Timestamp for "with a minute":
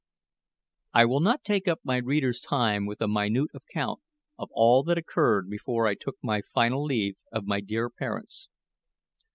2.87-3.51